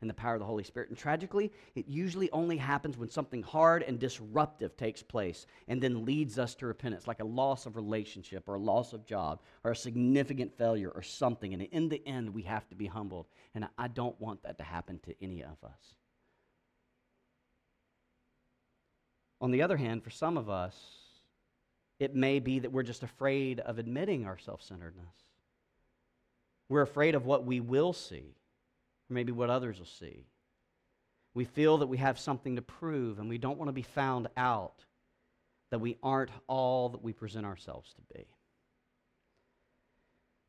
[0.00, 0.88] and the power of the Holy Spirit.
[0.88, 6.04] And tragically, it usually only happens when something hard and disruptive takes place and then
[6.04, 9.70] leads us to repentance, like a loss of relationship or a loss of job or
[9.70, 11.52] a significant failure or something.
[11.52, 13.26] And in the end, we have to be humbled.
[13.54, 15.94] And I don't want that to happen to any of us.
[19.40, 21.01] On the other hand, for some of us,
[22.02, 25.14] it may be that we're just afraid of admitting our self centeredness.
[26.68, 28.34] We're afraid of what we will see
[29.08, 30.26] or maybe what others will see.
[31.34, 34.28] We feel that we have something to prove, and we don't want to be found
[34.36, 34.84] out
[35.70, 38.26] that we aren't all that we present ourselves to be.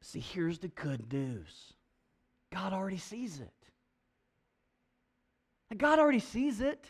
[0.02, 1.74] See, here's the good news
[2.52, 3.54] God already sees it.
[5.78, 6.86] God already sees it.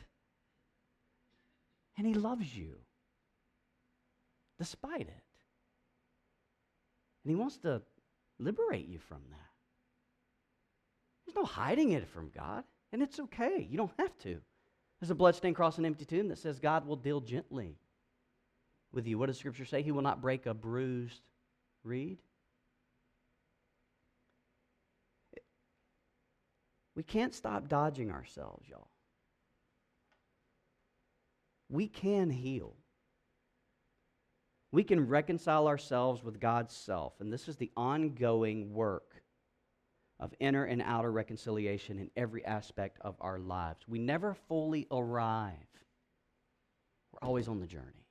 [1.98, 2.83] And He loves you
[4.60, 5.24] despite it.
[7.24, 7.82] And He wants to
[8.40, 9.40] liberate you from that.
[11.26, 13.68] There's no hiding it from God, and it's okay.
[13.70, 14.40] You don't have to.
[15.00, 17.78] There's a bloodstained cross and empty tomb that says God will deal gently
[18.94, 19.18] with you.
[19.18, 19.82] What does Scripture say?
[19.82, 21.22] He will not break a bruised
[21.84, 22.20] reed.
[26.96, 28.90] We can't stop dodging ourselves, y'all.
[31.70, 32.76] We can heal.
[34.74, 37.14] We can reconcile ourselves with God's self.
[37.20, 39.22] And this is the ongoing work
[40.20, 43.88] of inner and outer reconciliation in every aspect of our lives.
[43.88, 45.54] We never fully arrive,
[47.12, 48.08] we're always on the journey.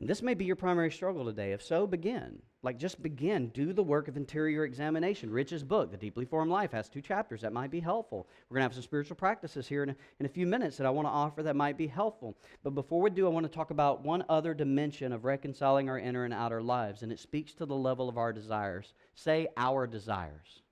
[0.00, 1.52] And this may be your primary struggle today.
[1.52, 2.40] If so, begin.
[2.64, 3.48] Like, just begin.
[3.48, 5.30] Do the work of interior examination.
[5.30, 8.26] Rich's book, The Deeply Formed Life, has two chapters that might be helpful.
[8.48, 10.86] We're going to have some spiritual practices here in a, in a few minutes that
[10.86, 12.34] I want to offer that might be helpful.
[12.62, 15.98] But before we do, I want to talk about one other dimension of reconciling our
[15.98, 18.94] inner and outer lives, and it speaks to the level of our desires.
[19.14, 20.62] Say, our desires.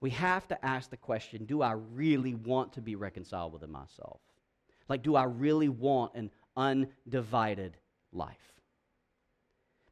[0.00, 4.20] We have to ask the question do I really want to be reconciled within myself?
[4.88, 7.76] Like, do I really want an undivided
[8.12, 8.59] life.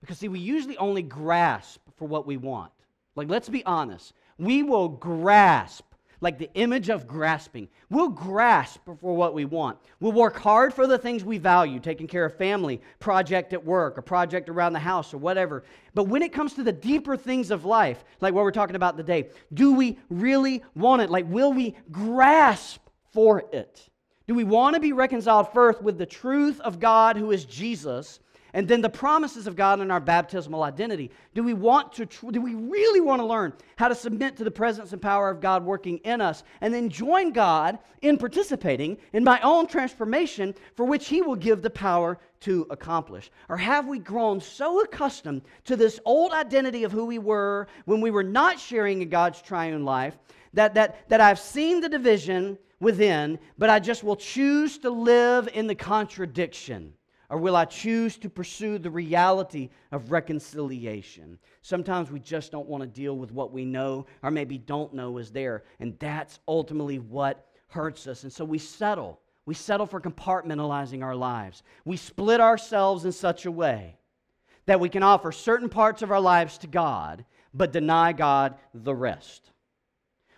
[0.01, 2.71] Because, see, we usually only grasp for what we want.
[3.17, 4.13] Like, let's be honest.
[4.39, 5.85] We will grasp,
[6.21, 7.69] like the image of grasping.
[7.91, 9.79] We'll grasp for what we want.
[9.99, 13.99] We'll work hard for the things we value, taking care of family, project at work,
[13.99, 15.65] a project around the house, or whatever.
[15.95, 18.97] But when it comes to the deeper things of life, like what we're talking about
[18.97, 21.11] today, do we really want it?
[21.11, 22.81] Like, will we grasp
[23.13, 23.89] for it?
[24.29, 28.21] Do we want to be reconciled first with the truth of God, who is Jesus,
[28.55, 31.11] and then the promises of God in our baptismal identity?
[31.35, 34.51] Do we want to do we really want to learn how to submit to the
[34.51, 39.25] presence and power of God working in us and then join God in participating in
[39.25, 43.31] my own transformation for which he will give the power to accomplish?
[43.49, 48.01] Or have we grown so accustomed to this old identity of who we were when
[48.01, 50.19] we were not sharing in God's triune life
[50.55, 55.49] that that that I've seen the division within, but I just will choose to live
[55.53, 56.95] in the contradiction?
[57.31, 61.39] Or will I choose to pursue the reality of reconciliation?
[61.61, 65.19] Sometimes we just don't want to deal with what we know or maybe don't know
[65.19, 65.65] is there.
[65.79, 68.23] And that's ultimately what hurts us.
[68.23, 69.21] And so we settle.
[69.45, 71.63] We settle for compartmentalizing our lives.
[71.85, 73.99] We split ourselves in such a way
[74.65, 78.95] that we can offer certain parts of our lives to God, but deny God the
[78.95, 79.51] rest.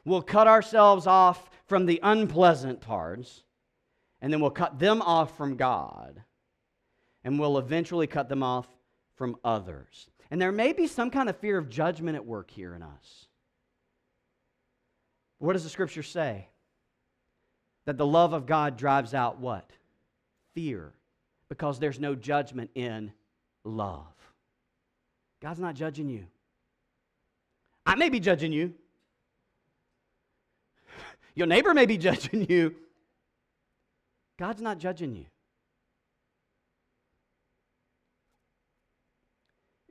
[0.04, 3.42] We'll cut ourselves off from the unpleasant parts,
[4.20, 6.22] and then we'll cut them off from God,
[7.24, 8.66] and we'll eventually cut them off
[9.16, 10.08] from others.
[10.30, 13.26] And there may be some kind of fear of judgment at work here in us.
[15.38, 16.48] What does the scripture say?
[17.86, 19.68] That the love of God drives out what?
[20.54, 20.92] Fear.
[21.48, 23.12] Because there's no judgment in
[23.64, 24.06] love.
[25.40, 26.26] God's not judging you.
[27.84, 28.74] I may be judging you.
[31.34, 32.74] Your neighbor may be judging you.
[34.38, 35.26] God's not judging you.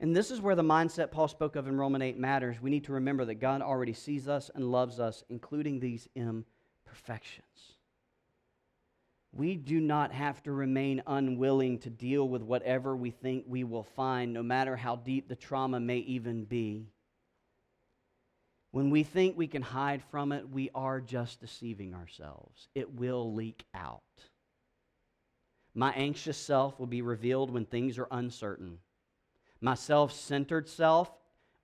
[0.00, 2.60] And this is where the mindset Paul spoke of in Romans 8 matters.
[2.60, 7.46] We need to remember that God already sees us and loves us, including these imperfections.
[9.32, 13.84] We do not have to remain unwilling to deal with whatever we think we will
[13.84, 16.86] find, no matter how deep the trauma may even be.
[18.72, 22.68] When we think we can hide from it, we are just deceiving ourselves.
[22.74, 24.00] It will leak out.
[25.74, 28.78] My anxious self will be revealed when things are uncertain.
[29.60, 31.10] My self centered self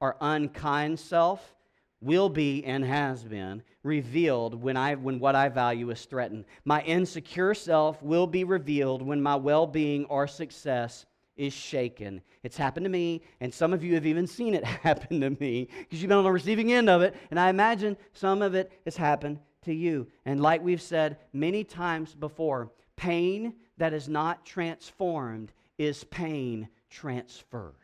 [0.00, 1.54] or unkind self
[2.00, 6.44] will be and has been revealed when, I, when what I value is threatened.
[6.64, 11.06] My insecure self will be revealed when my well being or success
[11.36, 12.22] is shaken.
[12.42, 15.68] It's happened to me, and some of you have even seen it happen to me
[15.78, 18.72] because you've been on the receiving end of it, and I imagine some of it
[18.84, 20.06] has happened to you.
[20.24, 27.74] And like we've said many times before, pain that is not transformed is pain transferred.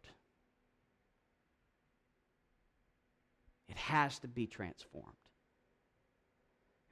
[3.72, 5.16] It has to be transformed.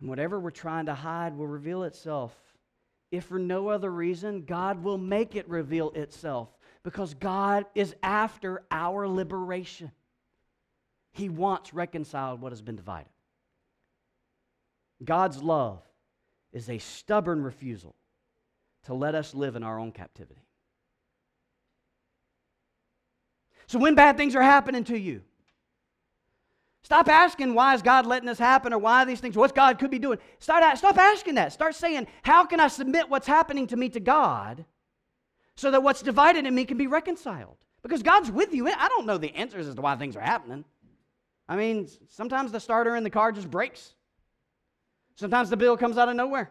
[0.01, 2.35] And whatever we're trying to hide will reveal itself
[3.11, 6.49] if for no other reason, God will make it reveal itself
[6.83, 9.93] because God is after our liberation.
[11.12, 13.11] He wants reconciled what has been divided.
[15.05, 15.83] God's love
[16.51, 17.95] is a stubborn refusal
[18.85, 20.47] to let us live in our own captivity.
[23.66, 25.21] So when bad things are happening to you,
[26.83, 29.90] stop asking why is God letting this happen or why these things, what's God could
[29.90, 30.19] be doing.
[30.38, 31.53] Start, stop asking that.
[31.53, 34.64] Start saying, how can I submit what's happening to me to God
[35.57, 37.57] so that what's divided in me can be reconciled?
[37.83, 38.69] Because God's with you.
[38.69, 40.64] I don't know the answers as to why things are happening.
[41.49, 43.95] I mean, sometimes the starter in the car just breaks.
[45.16, 46.51] Sometimes the bill comes out of nowhere.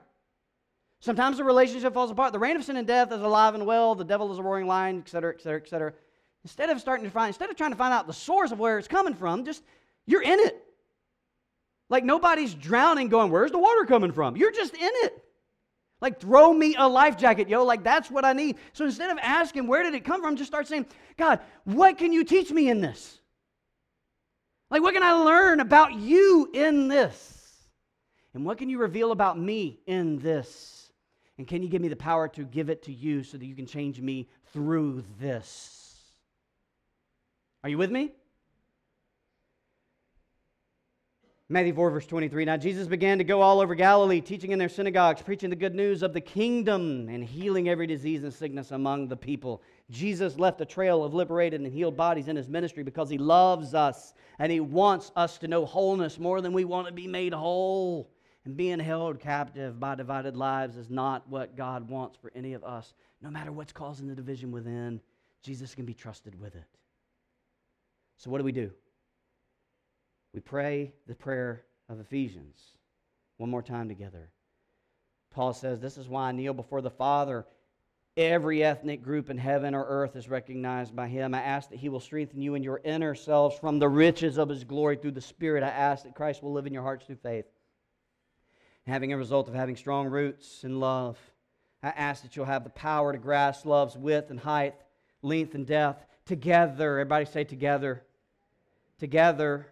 [1.01, 2.33] Sometimes the relationship falls apart.
[2.33, 3.95] The reign of sin and death is alive and well.
[3.95, 5.93] The devil is a roaring lion, et cetera, et cetera, et cetera.
[6.43, 8.77] Instead of starting to find, instead of trying to find out the source of where
[8.77, 9.63] it's coming from, just
[10.09, 10.61] you're in it.
[11.89, 14.35] Like nobody's drowning going, where's the water coming from?
[14.35, 15.23] You're just in it.
[16.01, 17.65] Like, throw me a life jacket, yo.
[17.65, 18.55] Like, that's what I need.
[18.71, 20.85] So instead of asking, where did it come from, just start saying,
[21.17, 23.19] God, what can you teach me in this?
[24.71, 27.35] Like, what can I learn about you in this?
[28.33, 30.91] And what can you reveal about me in this?
[31.37, 33.55] And can you give me the power to give it to you so that you
[33.55, 36.01] can change me through this?
[37.63, 38.13] Are you with me?
[41.51, 42.45] Matthew 4, verse 23.
[42.45, 45.73] Now Jesus began to go all over Galilee, teaching in their synagogues, preaching the good
[45.73, 49.63] news of the kingdom, and healing every disease and sickness among the people.
[49.89, 53.73] Jesus left a trail of liberated and healed bodies in his ministry because he loves
[53.73, 57.33] us and he wants us to know wholeness more than we want to be made
[57.33, 58.11] whole.
[58.45, 62.63] And being held captive by divided lives is not what God wants for any of
[62.63, 62.93] us.
[63.23, 65.01] No matter what's causing the division within,
[65.41, 66.63] Jesus can be trusted with it.
[68.17, 68.71] So, what do we do?
[70.33, 72.59] We pray the prayer of Ephesians
[73.37, 74.29] one more time together.
[75.31, 77.45] Paul says, This is why I kneel before the Father.
[78.17, 81.33] Every ethnic group in heaven or earth is recognized by him.
[81.33, 84.49] I ask that he will strengthen you in your inner selves from the riches of
[84.49, 85.63] his glory through the Spirit.
[85.63, 87.45] I ask that Christ will live in your hearts through faith.
[88.85, 91.17] Having a result of having strong roots in love,
[91.81, 94.75] I ask that you'll have the power to grasp love's width and height,
[95.21, 96.99] length and depth together.
[96.99, 98.03] Everybody say together
[98.99, 99.67] together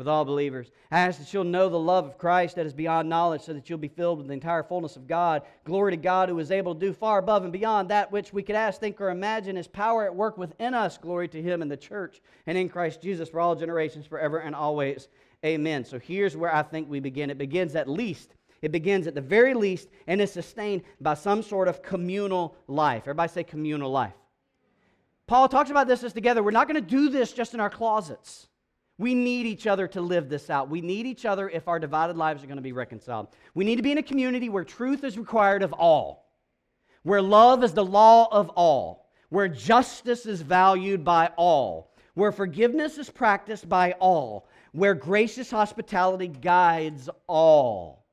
[0.00, 0.70] with all believers.
[0.90, 3.68] I ask that you'll know the love of Christ that is beyond knowledge, so that
[3.68, 5.42] you'll be filled with the entire fullness of God.
[5.64, 8.42] Glory to God who is able to do far above and beyond that which we
[8.42, 9.56] could ask, think, or imagine.
[9.56, 10.96] His power at work within us.
[10.96, 14.54] Glory to Him in the church and in Christ Jesus for all generations, forever and
[14.54, 15.08] always.
[15.44, 15.84] Amen.
[15.84, 17.28] So here's where I think we begin.
[17.28, 18.36] It begins at least.
[18.62, 23.02] It begins at the very least and is sustained by some sort of communal life.
[23.02, 24.14] Everybody say communal life.
[25.26, 26.42] Paul talks about this as together.
[26.42, 28.46] We're not going to do this just in our closets.
[29.00, 30.68] We need each other to live this out.
[30.68, 33.28] We need each other if our divided lives are going to be reconciled.
[33.54, 36.28] We need to be in a community where truth is required of all,
[37.02, 42.98] where love is the law of all, where justice is valued by all, where forgiveness
[42.98, 48.04] is practiced by all, where gracious hospitality guides all.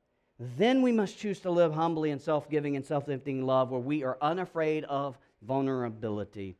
[0.56, 3.78] Then we must choose to live humbly and self giving and self emptying love where
[3.78, 6.56] we are unafraid of vulnerability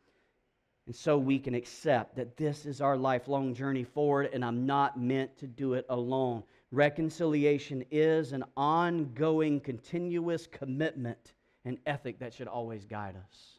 [0.89, 4.99] and so we can accept that this is our lifelong journey forward, and I'm not
[4.99, 6.43] meant to do it alone.
[6.73, 11.35] Reconciliation is an ongoing, continuous commitment
[11.67, 13.59] and ethic that should always guide us.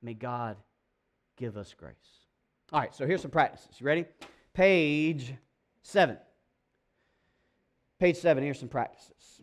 [0.00, 0.56] May God
[1.36, 1.92] give us grace.
[2.72, 3.78] All right, so here's some practices.
[3.78, 4.06] You ready?
[4.54, 5.34] Page
[5.82, 6.16] seven.
[8.00, 9.42] Page seven, here's some practices.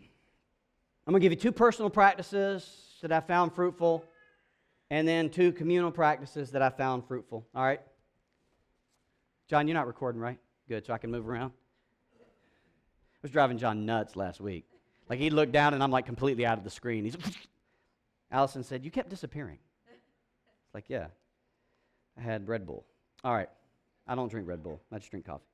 [1.06, 2.68] I'm going to give you two personal practices
[3.04, 4.04] that I found fruitful
[4.90, 7.46] and then two communal practices that I found fruitful.
[7.54, 7.82] All right?
[9.48, 10.40] John, you're not recording, right?
[10.68, 11.52] Good, so I can move around.
[12.14, 14.66] I was driving John nuts last week.
[15.10, 17.04] Like he'd look down and I'm like completely out of the screen.
[17.04, 17.18] He's
[18.32, 19.58] Allison said, You kept disappearing.
[19.90, 21.08] It's like, yeah.
[22.18, 22.86] I had Red Bull.
[23.24, 23.50] All right.
[24.08, 24.82] I don't drink Red Bull.
[24.92, 25.46] I just drink coffee.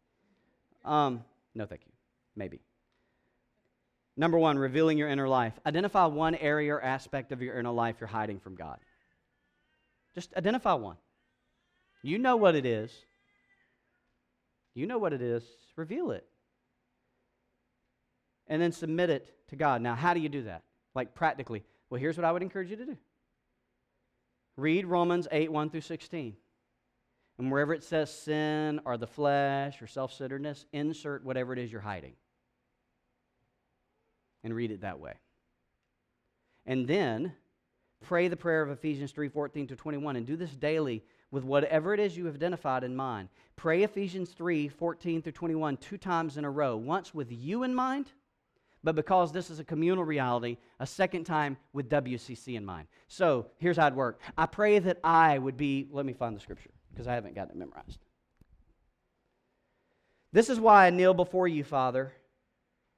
[0.84, 1.92] Um, no, thank you.
[2.36, 2.60] Maybe.
[4.18, 5.54] Number one, revealing your inner life.
[5.66, 8.80] Identify one area or aspect of your inner life you're hiding from God.
[10.16, 10.96] Just identify one.
[12.02, 12.92] You know what it is.
[14.74, 15.44] You know what it is.
[15.76, 16.26] Reveal it.
[18.48, 19.82] And then submit it to God.
[19.82, 20.64] Now, how do you do that?
[20.94, 21.64] Like practically.
[21.90, 22.98] Well, here's what I would encourage you to do
[24.58, 26.36] read Romans 8 1 through 16.
[27.38, 31.72] And wherever it says sin or the flesh or self centeredness, insert whatever it is
[31.72, 32.14] you're hiding.
[34.44, 35.16] And read it that way.
[36.66, 37.34] And then
[38.06, 41.92] Pray the prayer of Ephesians 3 14 to 21 and do this daily with whatever
[41.92, 43.30] it is you have identified in mind.
[43.56, 47.74] Pray Ephesians 3 14 through 21 two times in a row, once with you in
[47.74, 48.12] mind,
[48.84, 52.88] but because this is a communal reality, a second time with WCC in mind.
[53.08, 54.22] So here's how it worked.
[54.38, 57.50] I pray that I would be, let me find the scripture because I haven't got
[57.50, 57.98] it memorized.
[60.32, 62.14] This is why I kneel before you, Father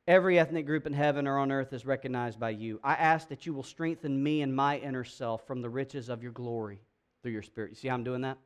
[0.08, 2.80] Every ethnic group in heaven or on earth is recognized by you.
[2.82, 6.24] I ask that you will strengthen me and my inner self from the riches of
[6.24, 6.80] your glory
[7.22, 7.72] through your spirit.
[7.72, 8.38] You see how I'm doing that?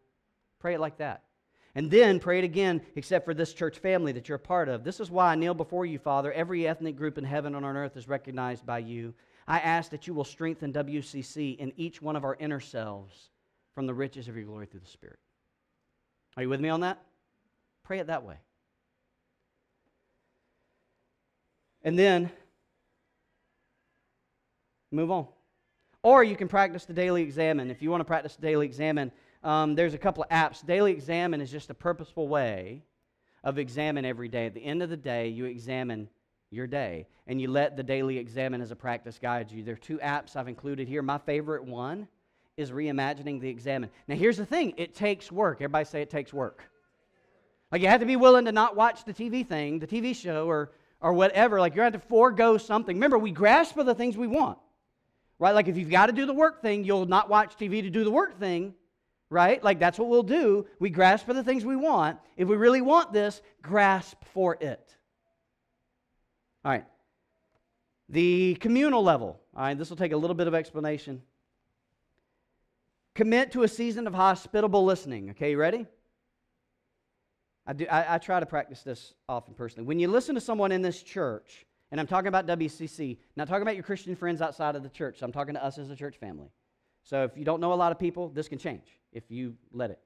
[0.60, 1.24] Pray it like that.
[1.76, 4.84] And then pray it again, except for this church family that you're a part of.
[4.84, 6.34] This is why I kneel before you, Father.
[6.34, 9.14] Every ethnic group in heaven and on earth is recognized by you.
[9.48, 13.30] I ask that you will strengthen WCC in each one of our inner selves
[13.76, 15.20] from the riches of your glory through the Spirit.
[16.36, 17.02] Are you with me on that?
[17.84, 18.38] Pray it that way.
[21.84, 22.32] And then
[24.92, 25.28] move on.
[26.04, 27.70] Or you can practice the daily examen.
[27.70, 29.12] If you want to practice the daily examen,
[29.44, 30.66] um, there's a couple of apps.
[30.66, 32.84] Daily examen is just a purposeful way
[33.44, 34.46] of examine every day.
[34.46, 36.10] At the end of the day, you examine
[36.52, 39.64] your day and you let the daily examen as a practice guide you.
[39.64, 41.02] There are two apps I've included here.
[41.02, 42.08] My favorite one
[42.58, 43.90] is Reimagining the Examen.
[44.08, 45.58] Now, here's the thing it takes work.
[45.58, 46.64] Everybody say it takes work.
[47.72, 50.46] Like, you have to be willing to not watch the TV thing, the TV show,
[50.46, 50.72] or,
[51.02, 51.60] or whatever.
[51.60, 52.96] Like, you're going to have to forego something.
[52.96, 54.58] Remember, we grasp for the things we want,
[55.40, 55.54] right?
[55.54, 58.04] Like, if you've got to do the work thing, you'll not watch TV to do
[58.04, 58.74] the work thing
[59.32, 59.64] right?
[59.64, 60.68] Like that's what we'll do.
[60.80, 62.20] We grasp for the things we want.
[62.36, 64.96] If we really want this, grasp for it.
[66.64, 66.86] All right.
[68.10, 69.40] The communal level.
[69.56, 71.22] All right, this will take a little bit of explanation.
[73.16, 75.32] Commit to a season of hospitable listening.
[75.32, 75.88] Okay, you ready?
[77.66, 79.88] I, do, I, I try to practice this often personally.
[79.88, 83.62] When you listen to someone in this church, and I'm talking about WCC, not talking
[83.62, 85.96] about your Christian friends outside of the church, so I'm talking to us as a
[85.96, 86.50] church family.
[87.04, 89.92] So if you don't know a lot of people, this can change if you let
[89.92, 90.00] it.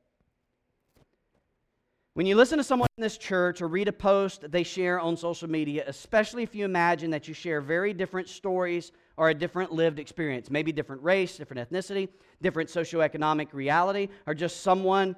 [2.15, 5.17] When you listen to someone in this church or read a post they share on
[5.17, 9.73] social media, especially if you imagine that you share very different stories or a different
[9.73, 12.07] lived experience, maybe different race, different ethnicity,
[12.41, 15.13] different socioeconomic reality, or just someone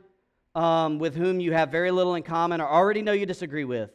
[0.57, 3.91] um, with whom you have very little in common or already know you disagree with,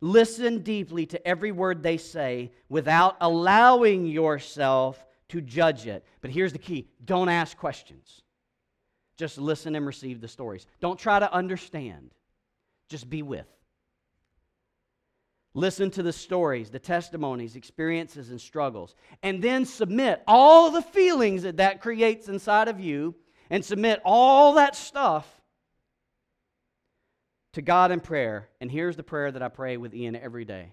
[0.00, 6.04] listen deeply to every word they say without allowing yourself to judge it.
[6.20, 8.22] But here's the key don't ask questions.
[9.16, 10.66] Just listen and receive the stories.
[10.80, 12.12] Don't try to understand,
[12.88, 13.46] just be with.
[15.52, 18.94] Listen to the stories, the testimonies, experiences, and struggles.
[19.22, 23.16] And then submit all the feelings that that creates inside of you
[23.50, 25.28] and submit all that stuff
[27.54, 28.48] to God in prayer.
[28.60, 30.72] And here's the prayer that I pray with Ian every day.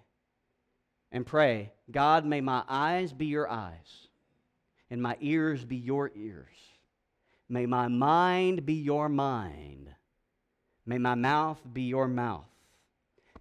[1.12, 4.08] And pray, God, may my eyes be your eyes
[4.90, 6.56] and my ears be your ears.
[7.50, 9.90] May my mind be your mind.
[10.86, 12.48] May my mouth be your mouth.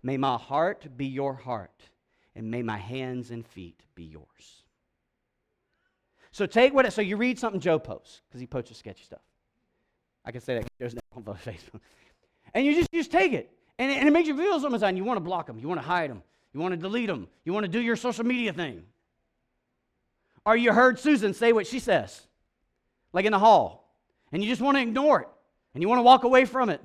[0.02, 1.82] May my heart be your heart.
[2.34, 4.64] And may my hands and feet be yours.
[6.32, 9.20] So take what it, so you read something Joe posts, because he posts sketchy stuff.
[10.24, 11.80] I can say that there's no on Facebook.
[12.54, 13.50] And you just, you just take it.
[13.78, 15.58] And it, and it makes you feel something You want to block them.
[15.58, 16.22] You want to hide them.
[16.52, 17.28] You want to delete them.
[17.44, 18.82] You want to do your social media thing.
[20.44, 22.22] Or you heard Susan say what she says,
[23.12, 23.94] like in the hall,
[24.32, 25.28] and you just want to ignore it,
[25.74, 26.80] and you want to walk away from it.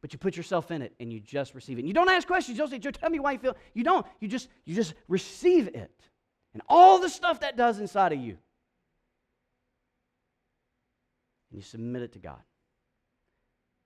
[0.00, 1.80] But you put yourself in it and you just receive it.
[1.80, 2.58] And you don't ask questions.
[2.58, 3.56] You don't say, Joe, tell me why you feel.
[3.72, 4.04] You don't.
[4.20, 5.98] You just, you just receive it.
[6.52, 8.36] And all the stuff that does inside of you.
[11.50, 12.42] And you submit it to God.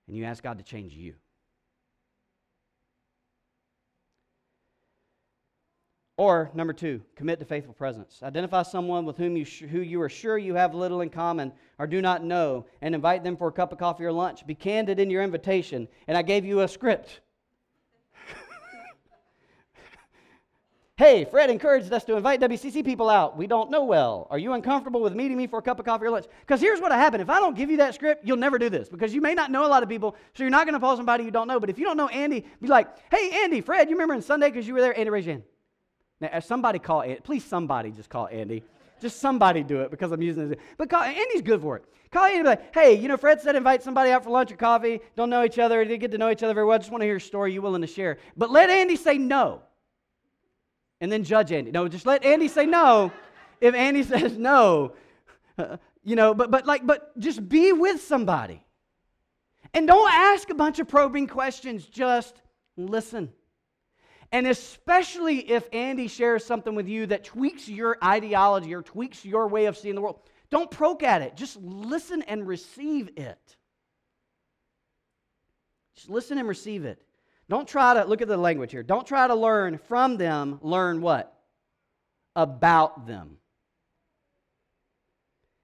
[0.09, 1.13] And you ask God to change you.
[6.17, 8.21] Or, number two, commit to faithful presence.
[8.23, 11.53] Identify someone with whom you sh- who you are sure you have little in common
[11.77, 14.45] or do not know and invite them for a cup of coffee or lunch.
[14.47, 15.87] Be candid in your invitation.
[16.07, 17.21] And I gave you a script.
[20.99, 23.37] Hey, Fred encouraged us to invite WCC people out.
[23.37, 24.27] We don't know well.
[24.29, 26.25] Are you uncomfortable with meeting me for a cup of coffee or lunch?
[26.41, 27.21] Because here's what happened.
[27.21, 29.49] If I don't give you that script, you'll never do this because you may not
[29.49, 31.57] know a lot of people, so you're not going to call somebody you don't know.
[31.57, 34.49] But if you don't know Andy, be like, hey, Andy, Fred, you remember in Sunday
[34.49, 34.97] because you were there?
[34.97, 35.43] Andy, raise your hand.
[36.19, 38.61] Now, somebody call Andy, please somebody just call Andy.
[38.99, 40.59] Just somebody do it because I'm using this.
[40.77, 41.85] But call, Andy's good for it.
[42.11, 44.99] Call Andy like, hey, you know, Fred said invite somebody out for lunch or coffee.
[45.15, 45.81] Don't know each other.
[45.85, 46.77] Didn't get to know each other very well.
[46.77, 48.17] Just want to hear a story you willing to share.
[48.35, 49.61] But let Andy say no.
[51.01, 51.71] And then judge Andy.
[51.71, 53.11] No, just let Andy say no.
[53.61, 54.93] If Andy says no,
[56.03, 58.63] you know, but, but like, but just be with somebody.
[59.73, 61.85] And don't ask a bunch of probing questions.
[61.85, 62.41] Just
[62.75, 63.31] listen.
[64.31, 69.47] And especially if Andy shares something with you that tweaks your ideology or tweaks your
[69.47, 70.19] way of seeing the world,
[70.49, 71.35] don't poke at it.
[71.35, 73.55] Just listen and receive it.
[75.95, 77.01] Just listen and receive it.
[77.49, 78.83] Don't try to, look at the language here.
[78.83, 81.35] Don't try to learn from them, learn what?
[82.35, 83.37] About them.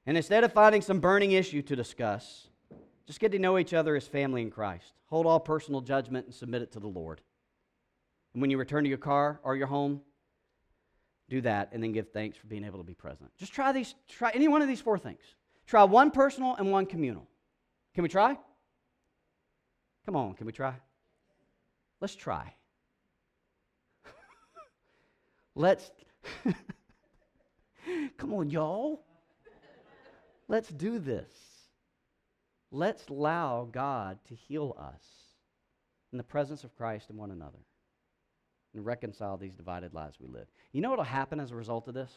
[0.08, 2.48] And instead of finding some burning issue to discuss,
[3.06, 4.94] just get to know each other as family in Christ.
[5.08, 7.22] Hold all personal judgment and submit it to the Lord.
[8.34, 10.02] And when you return to your car or your home,
[11.30, 13.32] do that and then give thanks for being able to be present.
[13.38, 15.22] Just try these, try any one of these four things.
[15.68, 17.28] Try one personal and one communal.
[17.94, 18.38] Can we try?
[20.06, 20.74] Come on, can we try?
[22.02, 22.54] Let's try.
[25.56, 25.92] Let's.
[28.18, 29.06] Come on, y'all.
[30.48, 31.32] Let's do this.
[32.72, 35.04] Let's allow God to heal us
[36.12, 37.60] in the presence of Christ and one another
[38.74, 40.48] and reconcile these divided lives we live.
[40.72, 42.12] You know what will happen as a result of this?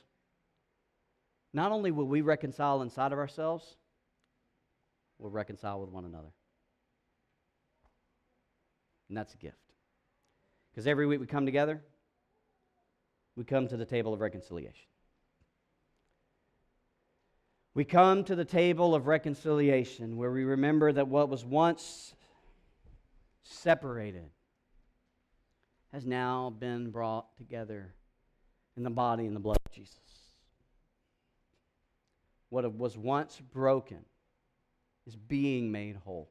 [1.55, 3.76] Not only will we reconcile inside of ourselves,
[5.18, 6.33] we'll reconcile with one another.
[9.09, 9.68] And that's a gift.
[10.79, 11.83] Because every week we come together,
[13.35, 14.87] we come to the table of reconciliation.
[17.74, 22.14] We come to the table of reconciliation where we remember that what was once
[23.43, 24.31] separated
[25.93, 27.93] has now been brought together
[28.76, 29.99] in the body and the blood of Jesus.
[32.51, 34.05] What was once broken
[35.09, 36.31] is being made whole.